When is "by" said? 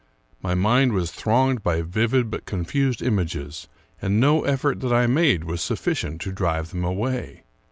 1.61-1.83